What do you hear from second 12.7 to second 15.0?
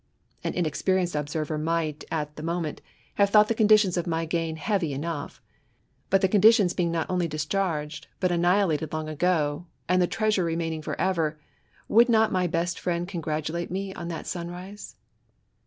friend ^congratulate me on that sunrise?